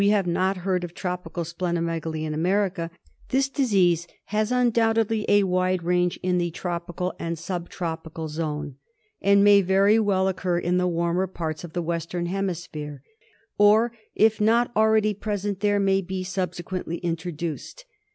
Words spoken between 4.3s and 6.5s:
undoubt edly a wide range in the